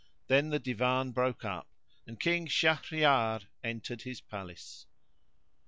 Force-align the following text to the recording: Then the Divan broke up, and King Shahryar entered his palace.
Then 0.29 0.49
the 0.49 0.57
Divan 0.57 1.11
broke 1.11 1.45
up, 1.45 1.67
and 2.07 2.19
King 2.19 2.47
Shahryar 2.47 3.45
entered 3.63 4.01
his 4.01 4.19
palace. 4.19 4.87